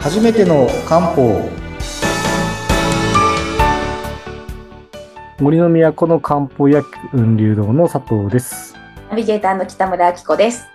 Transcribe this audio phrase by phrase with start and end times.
[0.00, 1.46] 初めての漢方
[5.38, 8.74] 森の都の漢方薬雲流堂の佐藤です
[9.10, 10.62] ナビゲーターの北村明子です。
[10.62, 10.66] よ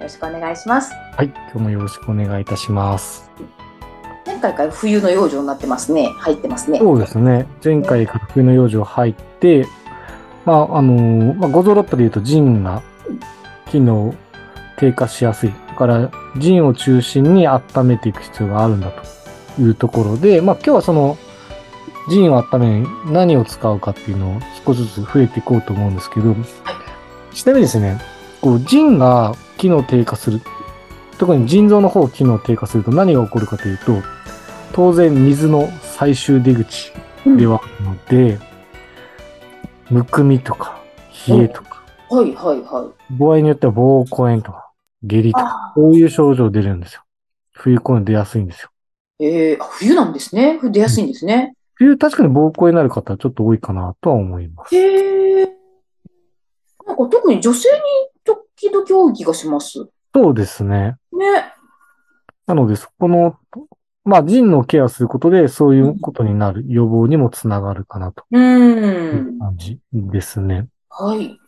[0.00, 0.92] ろしくお願いします。
[0.92, 3.30] はい今日もよろしくお願いいたします
[4.26, 6.08] 前回から冬の養生になってますね。
[6.18, 6.80] 入ってますね。
[6.80, 9.66] そうですね前回から冬の養生入って
[10.44, 12.82] まああのまあ、五臓六腑で言うと腎が
[13.70, 14.14] 機能
[14.78, 18.90] 低下しやすいだから腎を中心に温めていく必要があるんだ
[19.56, 21.16] というところでまあ今日はその
[22.08, 26.34] 腎を温めるに何を使うかっていうのを少しずつ増えていこうと思うんですけど、
[27.32, 28.00] ちなみにですね、
[28.40, 30.40] こう腎が機能低下する、
[31.18, 34.02] 特に腎臓の方機能低下すると何が起こるかというと、
[34.72, 36.92] 当然水の最終出口
[37.36, 38.38] ではあるので、
[39.90, 40.80] むくみとか
[41.28, 43.12] 冷えとか、はいはいはい。
[43.12, 44.67] 場合によっては膀胱炎とか
[45.02, 47.02] 下痢とか、あこういう症状出るんですよ。
[47.52, 48.70] 冬こういうの出やすいんですよ。
[49.20, 50.58] えー、あ冬なんですね。
[50.60, 51.54] 冬出やすいんですね。
[51.74, 54.76] 冬確かに膀胱炎になる方はちょっと多いかなとは思います。
[54.76, 55.46] へえ。
[56.86, 57.78] なんか特に女性に
[58.24, 59.88] 時々多い気がします。
[60.14, 60.96] そうですね。
[61.12, 61.52] ね。
[62.46, 63.36] なので、そこの、
[64.04, 68.24] まあ、腎のケアすることで、そういうことになる予防にもつながるかなと。
[68.30, 70.66] うん感じですね。
[70.88, 71.38] はい。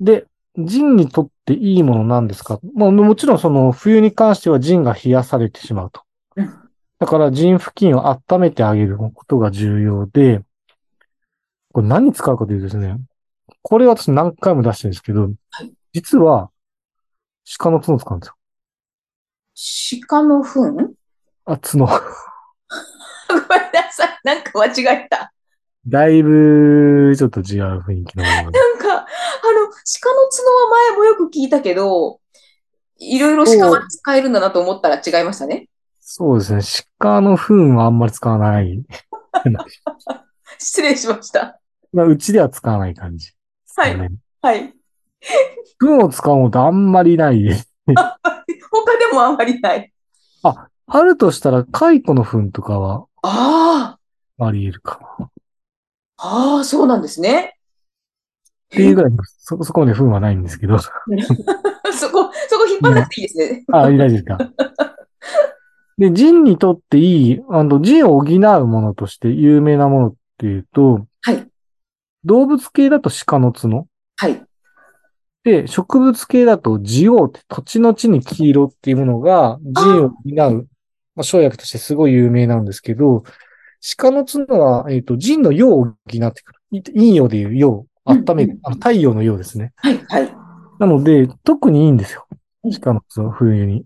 [0.00, 0.26] で、
[0.58, 2.58] 腎にとっていいものなんですか？
[2.74, 6.02] まあ、もちろんその冬に関しては腎が冷やされてしまうと
[6.36, 6.52] うん。
[6.98, 10.42] だから腎付近を温めてあげることが重要で、
[11.72, 12.96] これ何に使うかというとですね、
[13.62, 15.28] これ私何回も出してるんですけどは
[15.62, 16.50] い、実は
[17.58, 18.26] 鹿の角を使うんで
[19.56, 20.02] すよ。
[20.08, 20.72] 鹿の糞？
[20.72, 20.92] ごめん
[21.46, 21.86] あ、角。
[21.86, 21.96] な
[23.92, 24.18] さい。
[24.24, 25.32] なんか間違えた。
[25.86, 28.52] だいぶちょっと違う雰囲気のなんか、
[29.98, 32.20] 鹿の角は前もよく聞いたけど、
[32.98, 35.68] いろいろ鹿は使えるんだなと思ったら違いましたね。
[36.00, 36.62] そうですね。
[36.98, 38.82] 鹿の糞はあんまり使わない。
[40.58, 41.60] 失礼しました。
[41.92, 43.32] まあ、うちでは使わない感じ、
[43.76, 43.98] はい。
[43.98, 44.10] ね。
[44.42, 44.74] はい。
[45.80, 47.68] 糞を使うのってあんまりないです。
[47.86, 49.92] 他でもあんまりない。
[50.42, 53.98] あ、あるとしたら、蚕の糞とかはあ
[54.38, 55.30] あり得るかな。
[56.18, 57.59] ああ、そうなんですね。
[58.70, 60.78] ていうぐらい、そ、そこまで糞はないんですけど。
[60.78, 60.94] そこ、
[61.92, 63.64] そこ引っ張らなくていいですね。
[63.72, 64.38] あ、大丈夫ですか？
[65.98, 71.46] で、腎にとっていい、あの、腎を補うものとして有名なものっていうと、はい。
[72.24, 73.86] 動物系だと鹿の角。
[74.16, 74.42] はい。
[75.44, 80.68] で、植物系だと、ジオウって土地の地に黄色っていうものが、腎を補う、
[81.16, 83.24] まあ、生薬としてすごい有名なんですけど、
[83.98, 86.60] 鹿の角は、えっ、と、腎の陽を補ってくる。
[86.72, 89.72] い陰陽でいう陽、温めるうん、あの太陽の陽ですね。
[89.76, 89.98] はい。
[90.08, 90.34] はい。
[90.78, 92.26] なので、特にいいんですよ
[92.64, 92.72] うん。
[92.72, 93.84] 鹿の角、冬に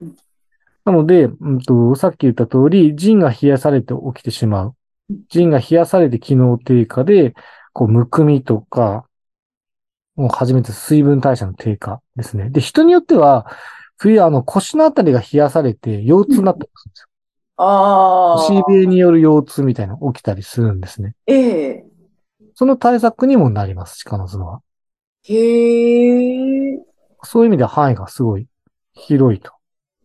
[0.00, 0.16] うん。
[0.84, 4.76] なので、うんと、さっき言った通り、腎が冷やされて起きてしまう
[5.10, 5.20] うん。
[5.28, 7.34] 腎が冷やされて機能低下で、
[7.72, 9.06] こう、むくみとか、
[10.16, 12.50] もう初めて水分代謝の低下ですね。
[12.50, 13.46] で、人によっては、
[13.98, 17.08] 冬、あの、腰のあたりが冷やされて、腰痛になったりするんですよ。
[17.58, 18.48] ああ。
[18.48, 21.14] 腰冷えによる腰痛みたいなの起きたりするんですね。
[21.26, 21.85] ええ
[22.58, 24.62] その対策にもなります、鹿の角は。
[25.24, 26.78] へえ。
[27.22, 28.46] そういう意味では範囲がすごい
[28.94, 29.52] 広いと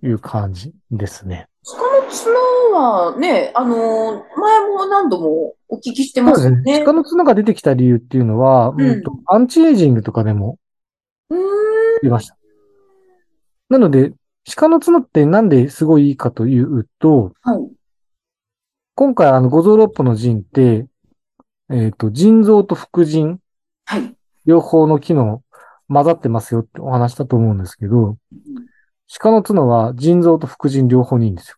[0.03, 1.47] いう感じですね。
[1.63, 6.83] 鹿の角はね、あのー前も何度もお聞きしてますよね。
[6.83, 10.59] 鹿の角が出てきた理由っていうのは、んうんとアンチエイジングとかでも
[11.29, 11.41] うーん。
[12.03, 12.37] 出ました。
[13.69, 14.11] なので、
[14.57, 17.71] 鹿の角ってなんですごいいいかというと、はい。
[18.95, 20.85] 今回あの五臓六腑の腎って、
[21.71, 23.39] えっ、と、腎臓と副腎、
[23.85, 24.15] はい。
[24.45, 25.43] 両方の機能
[25.87, 28.17] 混ざってますよってお話したと思うんですけど、
[29.19, 31.57] 鹿の角は腎臓と副腎両方にいいんですよ。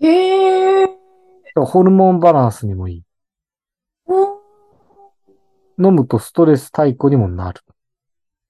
[0.00, 0.86] へえ。
[0.86, 3.02] だからホルモンバランスにもいい。
[5.78, 7.60] 飲むとストレス対抗にもなる。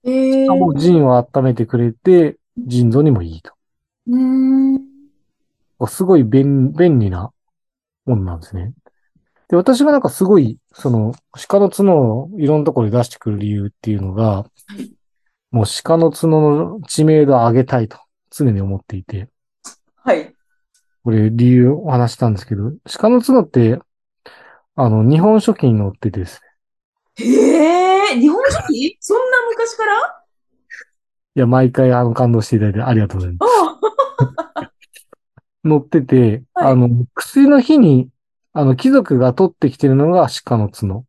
[0.04, 0.44] へえ。
[0.44, 3.52] しかも腎を温めてくれて、腎臓にもいいと。
[4.08, 4.80] うーん。
[5.86, 7.32] すごい便便利な
[8.04, 8.72] ものなんですね。
[9.50, 11.12] で、私がなんかすごい、その、
[11.48, 14.46] 鹿の角をいろんなところで出してくる理由っていうのが、
[14.78, 14.94] い
[15.50, 17.98] もう鹿の角の知名度を上げたいと
[18.30, 19.28] 常に思っていて、
[19.96, 20.32] はい。
[21.02, 23.80] これ理由をお話したんですけど、鹿の角って、
[24.76, 26.40] あの、日本書紀に載っててです
[27.18, 27.24] ね。
[27.24, 28.20] へえ。
[28.20, 28.96] 日本書紀？
[29.02, 30.24] そんな昔から？
[31.34, 33.50] いや、毎回あの感動していただいてありがとうございます。
[34.54, 34.72] あ
[35.68, 38.10] 載ってて、はいあの、薬の日に、
[38.52, 41.04] あの、貴族が取ってきてるのが鹿の角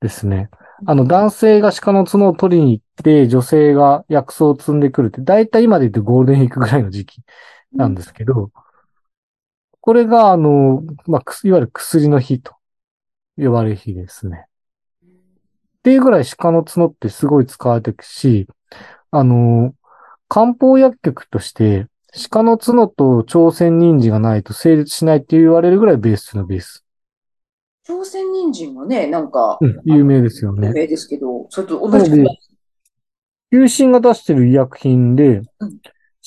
[0.00, 0.50] ですね。
[0.86, 7.22] あの、男性が鹿の角を取りに行って、女性が薬草を積んでくるって、だいたい今で言ってゴールデンウィークぐらいの時期
[7.72, 8.50] なんですけど、
[9.80, 12.54] これが、あの、まあ、いわゆる薬の日と
[13.36, 14.46] 呼ばれる日ですね。
[15.02, 18.46] っていうぐらい鹿の角ってすごい使われてるし、
[19.10, 19.74] あの、
[20.28, 26.84] 漢方薬局として、鹿の角と朝鮮人参がないと成立しないって言われるぐらいベースのベース。
[27.84, 30.68] 朝鮮人参はね、なんか、うん、有名ですよね。
[30.68, 32.38] 有名ですけど、それと同じくらい。
[33.50, 35.78] 友心が出してる医薬品でうん、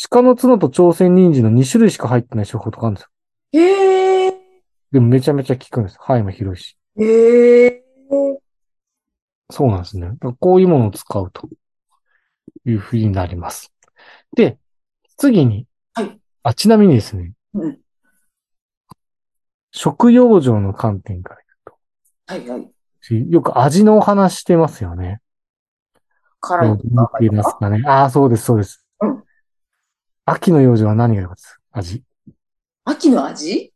[0.09, 3.09] 鹿の角と朝鮮人参の2種類しか入ってない処方とかあるんですよ。
[3.53, 4.33] へえ、
[4.91, 5.97] でもめちゃめちゃ効くんです。
[5.99, 6.77] 範囲も広いし。
[6.97, 7.83] へえ、
[9.51, 10.11] そうなんですね。
[10.39, 11.47] こういうものを使うと
[12.65, 13.71] いうふうになります。
[14.35, 14.57] で、
[15.17, 15.67] 次に、はい
[16.43, 17.79] あ、ちなみにですね、うん。
[19.71, 21.41] 食用上の観点から
[22.27, 22.71] はいはい。
[23.01, 25.19] しよく味のお話してますよね。
[26.39, 26.77] 辛いどう
[27.19, 27.83] 見ていますかね。
[27.85, 28.85] ああ、そうです、そうです。
[29.01, 29.23] うん
[30.23, 31.35] 秋の養生は何が良かっ
[31.73, 32.03] たです味。
[32.85, 33.73] 秋の味？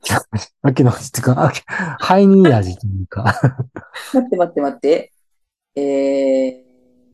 [0.62, 1.62] 秋の味っていうか、秋、
[1.98, 3.24] 肺にいい味というか、
[4.14, 5.12] 待って待って待って。
[5.74, 6.64] え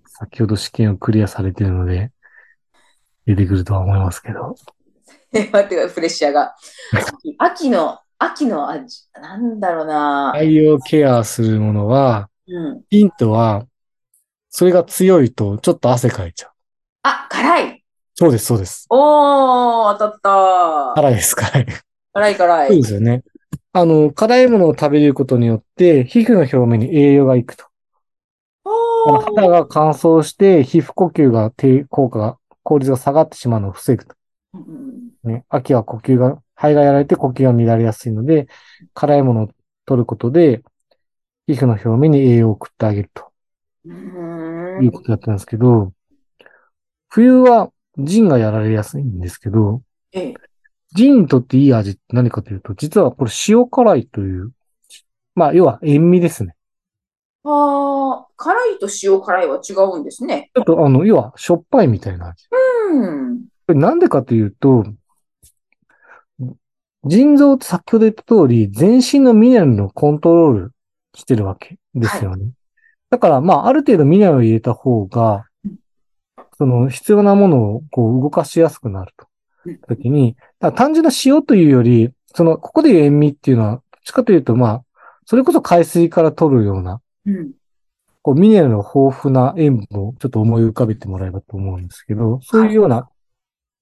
[0.07, 2.13] 先ほど試験をクリアされているので、
[3.27, 4.55] 出てくるとは思いますけど。
[5.33, 6.55] ー、 待って、プレッシャーが。
[6.93, 10.33] 秋 秋の、秋の味、なんだろうな。
[10.35, 12.83] 肺をケアするものは、うん。
[12.89, 13.67] ヒントは、
[14.49, 16.51] それが強いとちょっと汗かいちゃう。
[17.03, 17.85] あ、辛い。
[18.15, 18.87] そうです、そうです。
[18.89, 21.01] おー、当たった。
[21.03, 21.67] 辛いです、辛い。
[22.15, 22.83] 辛い辛そうい。
[22.83, 23.23] ですよね。
[23.73, 27.67] あの、辛いものを食べることによって、皮膚の表面に栄養がいくと。
[29.37, 34.17] 肌が乾燥して、皮膚呼吸が低、効果が、効率が下がってしまうのを防ぐと。
[35.23, 35.45] ね。
[35.49, 38.49] 秋は呼吸が、肺がやられて呼吸が乱れやすいので、
[38.93, 39.49] 辛いものを
[39.85, 40.63] 取ることで、
[41.47, 43.31] 皮膚の表面に栄養を送ってあげると
[43.85, 44.91] ういう。
[44.91, 45.93] ことだったんですけど、
[47.09, 50.35] 冬は腎がやられやすいんですけど、ええ。
[50.97, 54.51] 腎にとっていい味って何かというと、実はこれ塩辛いという、
[55.37, 56.56] まあ、要は塩味ですね。
[57.49, 60.51] ああ、辛いと塩辛いは違うんですね。
[60.55, 62.47] ちょっとあの、要はしょっぱいみたいな味。
[62.91, 63.81] うん。
[63.81, 64.85] なんでかというと、
[67.05, 70.73] 腎臓って先ほど言った通り、全身のミネラルのコントロール
[71.15, 72.51] してるわけですよね。
[73.11, 75.79] だから、まあ、ある程度ミネラルを入れた方がうん、
[76.59, 79.27] その必要なものをこう動かしやすくなると
[79.67, 79.79] うん。
[79.79, 80.37] 時に、
[80.75, 84.83] 単純な塩というより、その、ここで言う塩味っていうのは、どっちかというと、まあ、
[85.27, 87.53] それこそ海水から取るような、うん。
[88.23, 93.09] こう、ミネラルの豊富な塩分をちょっと思い浮かべてもらえばと思うんですけど、そういうような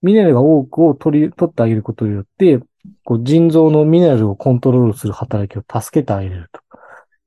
[0.03, 2.61] ミネラルが多くを取り、取ってあげることによって、
[3.05, 6.61] こう、腎臓のミネラルをコントロールする働きを助けてあげれると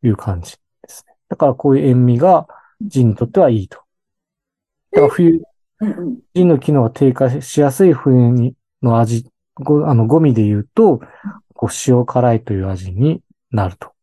[0.06, 0.60] いう感じで
[0.90, 1.16] すね。
[1.30, 2.48] だからこういう塩味が
[2.82, 3.80] 腎にとってはいいと。
[4.92, 5.42] だから冬。
[6.34, 11.02] 腎の機能が低下しやすい冬にの味、ご、あの、ゴミで言うと、
[11.54, 13.22] こう、塩辛いという味に
[13.52, 13.97] なると。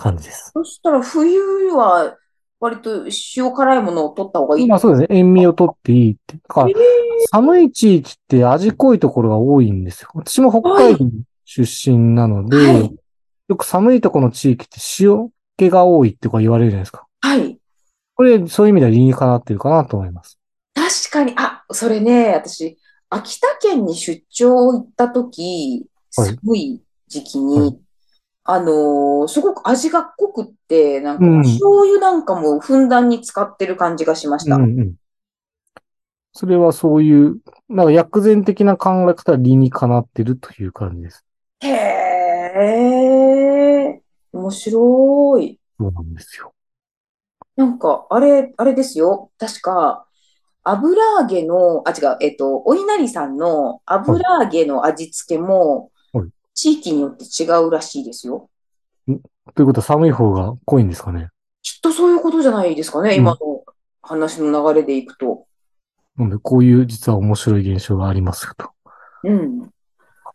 [0.00, 0.50] 感じです。
[0.52, 2.16] そしたら冬は
[2.58, 3.06] 割と
[3.36, 4.66] 塩辛いものを取った方がいい？
[4.66, 5.18] まあそうですね。
[5.18, 6.36] 塩味を取っていいって。
[6.36, 6.66] だか
[7.30, 10.10] 寒い地域って味濃いところが多いんですよ。
[10.14, 11.06] 私も北海道
[11.44, 12.96] 出身なので、はい
[13.48, 17.08] よく寒いところの地域って塩気が多いってこう言われるじゃないですか。
[17.20, 17.58] はい。
[18.14, 20.38] これ、そういう意味では理にかなってるかなと思います。
[20.72, 25.84] 確かに、あ、それね、私、秋田県に出張行った時、
[26.16, 27.80] はい寒い時期はいに、
[28.44, 34.56] あのーすごく味が濃くって、なんかうん醤油なんかもふんだんに使ってる感じがしました。
[34.56, 34.94] うんうん。
[36.32, 41.24] それはそういう、なんか薬膳的な考え方は理にかなってるという感じです。
[41.60, 45.58] へえ、面白い。
[45.78, 46.54] そうなんですよ。
[47.56, 49.30] なんか、あれ、あれですよ。
[49.38, 50.06] 確か、
[50.64, 55.92] 油揚げの、あ、違う、えっと、お稲荷さんの油揚げの味付けもはい、
[56.54, 58.50] 地域によって違うらしいですよ。
[59.54, 61.28] ということは寒い方が濃いんですかね？
[61.62, 63.64] きっとそういうことじゃないですかね、うん今の
[64.02, 65.46] 話の流れでいくと。
[66.16, 68.70] なので、こういう実は面白い現象がありますよと。
[69.24, 69.70] うん。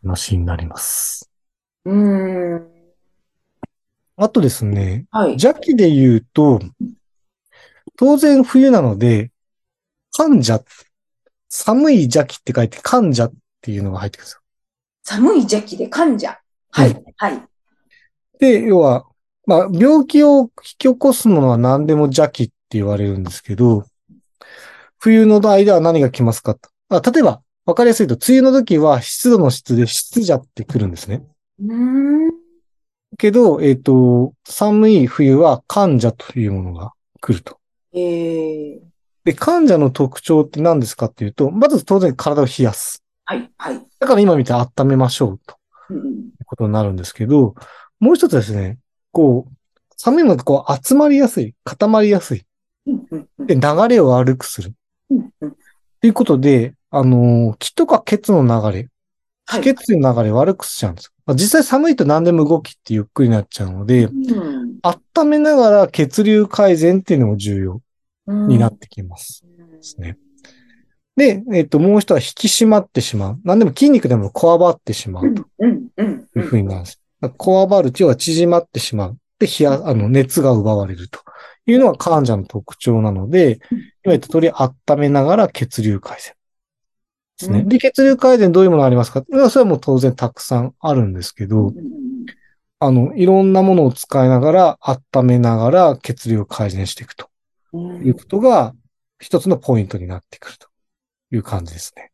[0.02, 1.30] 話になります。
[1.84, 2.70] うーん。
[4.16, 5.30] あとですね、はい。
[5.32, 6.60] 邪気で言うと、
[7.96, 9.30] 当然冬なので、
[10.12, 10.62] 患者、
[11.48, 14.40] 寒い邪気って書いて患者っていうのが入ってくるんですよ。
[15.06, 16.36] 寒い邪気で患者。
[16.72, 16.90] はい。
[16.90, 17.40] うはい。
[18.40, 19.06] で、要は、
[19.46, 23.84] まあ、病気を引き起こすものは何でも邪気って言われるんですけど、
[24.98, 26.70] 冬の間は何が来ますかと。
[26.88, 31.24] あ例えば、わかりやすいと、梅雨の時は湿度の質で湿邪ってくるんですね。
[31.60, 32.32] うーん。
[33.16, 37.60] けど、えっ、と、寒い冬は患者というものが来ると。
[37.92, 38.82] ええ
[39.24, 43.04] で、患者の特徴って何ですかっていうと、まず当然体を冷やす。
[43.26, 43.80] はい、はい。
[43.98, 45.56] だから今みたいに温めましょうと
[45.90, 46.08] うんうんい
[46.40, 47.54] うことになるんですけど、
[48.00, 48.78] もう一つですね、
[49.12, 49.52] こう、
[49.96, 52.44] 寒いのってこう集まりやすい、固まりやすい。
[52.86, 54.72] うんうんうんで、流れを悪くする。
[55.10, 55.56] うんうん
[56.00, 58.88] ということで、あのー気とか血の流れ、
[59.46, 61.12] はい気血の流れ悪くしちゃうんですよ。
[61.26, 67.80] まあ実際寒いと何でも動きってゆっくりになっちゃうので、うん温めながら血流改善っていうのも重要
[68.26, 69.44] うんになってきます。
[69.72, 70.18] ですね。
[71.16, 73.40] で、えっ、と、もう一つは引き締まってしまう。
[73.44, 77.00] 何でも筋肉でもこわばってしまうとうんうんうんいうふうになるんです。
[77.38, 79.18] こわばる、要は縮まってしまう。
[79.38, 81.20] で、冷や、あの、熱が奪われると
[81.66, 83.60] いうのが患者の特徴なので、
[84.04, 86.34] 今言った通り温めながら血流改善。
[87.38, 87.60] ですね。
[87.60, 89.24] うんで、血流改善どういうものありますか？
[89.28, 91.72] まあそれはもう当然たくさんあるんですけど、
[92.78, 97.28] あの、いろんなものを使いながら温めながら血流を改善していくと
[97.72, 98.74] うんいうことが
[99.18, 100.68] 一つのポイントになってくると
[101.36, 102.10] いう感じですね。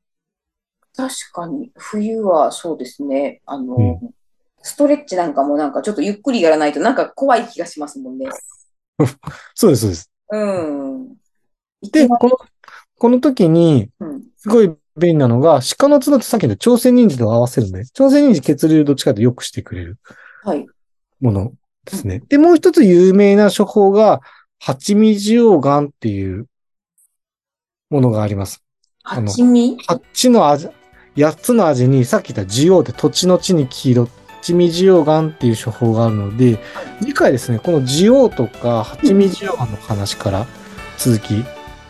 [0.94, 3.40] 確かに、冬はそうですね。
[3.46, 4.14] あの、うん
[4.64, 8.28] ストレッチなんかもなんかちょっとゆっくりやらないとなんか怖い気がしますもんね。
[9.56, 10.10] そうです、そうです。
[10.30, 11.16] うん。
[11.80, 12.38] いで、この、
[12.96, 19.98] この時に、うんすごい便利なのが、鹿の角ってさっきの朝鮮人参と合わせるんで、朝鮮人参血流どっちかと良くしてくれる
[20.44, 20.66] はい。
[21.20, 21.52] もの
[21.84, 22.22] ですね。
[22.28, 24.20] で、もう一つ有名な処方が、
[24.58, 26.46] 八味塩丸っていう
[27.90, 28.62] ものがあります。
[29.04, 30.68] 蜂蜜八の味、
[31.16, 36.58] 八つの味に、さっき言った塩って土地の地に黄色、八味塩丸っていう処方があるので、
[37.00, 40.46] 次回ですね、この塩とか八味塩丸の話から
[40.98, 41.44] 続き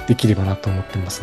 [0.07, 1.23] できればなと思ってます。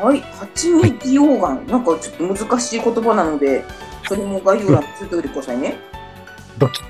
[0.00, 0.20] はい。
[0.20, 1.54] 蜂蜜溶岩。
[1.54, 3.64] なんかちょっと難しい言葉なので、
[4.08, 5.76] それも概要欄についておいてくださいね。
[6.58, 6.82] ドキ。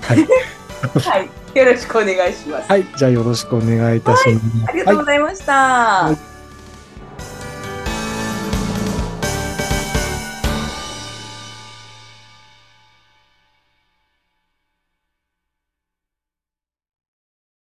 [0.00, 0.26] はい。
[0.98, 1.58] はい。
[1.58, 2.70] よろしくお願いします。
[2.70, 2.86] はい。
[2.96, 4.46] じゃあよろしくお願いいたします。
[4.68, 5.52] ありがとうございました。
[5.52, 6.31] はい